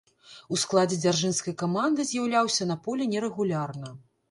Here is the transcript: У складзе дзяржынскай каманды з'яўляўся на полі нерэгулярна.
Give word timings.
У 0.55 0.57
складзе 0.61 0.97
дзяржынскай 1.03 1.53
каманды 1.61 2.07
з'яўляўся 2.13 2.69
на 2.73 2.81
полі 2.89 3.11
нерэгулярна. 3.15 3.97